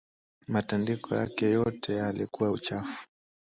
Matandiko 0.47 1.15
yake 1.15 1.45
yote 1.51 1.95
yalikuwa 1.95 2.59
chafu 2.59 3.07